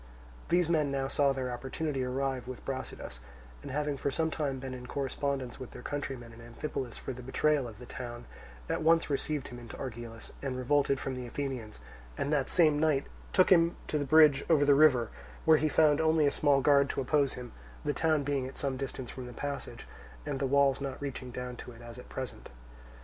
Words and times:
These 0.49 0.67
men 0.67 0.89
now 0.89 1.07
saw 1.07 1.31
their 1.31 1.51
opportunity 1.51 2.03
arrive 2.03 2.47
with 2.47 2.65
Brasidas, 2.65 3.19
and 3.61 3.69
having 3.69 3.97
for 3.97 4.09
some 4.09 4.31
time 4.31 4.57
been 4.57 4.73
in 4.73 4.87
correspondence 4.87 5.59
with 5.59 5.69
their 5.69 5.83
countrymen 5.83 6.33
in 6.33 6.41
Amphipolis 6.41 6.97
for 6.97 7.13
the 7.13 7.21
betrayal 7.21 7.67
of 7.67 7.77
the 7.77 7.85
town, 7.85 8.25
at 8.67 8.81
once 8.81 9.11
received 9.11 9.49
him 9.49 9.59
into 9.59 9.77
Argilus, 9.77 10.31
and 10.41 10.57
revolted 10.57 10.99
from 10.99 11.13
the 11.13 11.27
Athenians, 11.27 11.79
and 12.17 12.33
that 12.33 12.49
same 12.49 12.79
night 12.79 13.05
took 13.31 13.51
him 13.51 13.63
on 13.71 13.75
to 13.89 13.99
the 13.99 14.03
bridge 14.05 14.43
over 14.49 14.65
the 14.65 14.73
river; 14.73 15.09
where 15.45 15.57
he 15.59 15.69
found 15.69 16.01
only 16.01 16.25
a 16.25 16.31
small 16.31 16.61
guard 16.61 16.89
to 16.89 16.99
oppose 17.01 17.33
him, 17.33 17.51
the 17.85 17.93
town 17.93 18.23
being 18.23 18.47
at 18.47 18.57
some 18.57 18.77
distance 18.77 19.11
from 19.11 19.27
the 19.27 19.33
passage, 19.33 19.85
and 20.25 20.39
the 20.39 20.47
walls 20.47 20.81
not 20.81 20.99
reaching 20.99 21.29
down 21.29 21.55
to 21.57 21.73
it 21.73 21.81
as 21.83 21.99
at 21.99 22.09
present. 22.09 22.49